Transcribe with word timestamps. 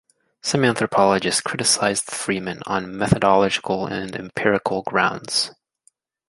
Some 0.41 0.65
anthropologists 0.65 1.41
criticized 1.41 2.05
Freeman 2.05 2.63
on 2.65 2.97
methodological 2.97 3.85
and 3.85 4.15
empirical 4.15 4.81
grounds. 4.81 5.51